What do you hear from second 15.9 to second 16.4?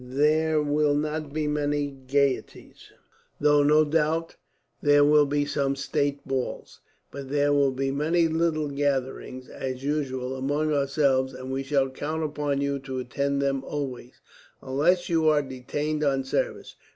on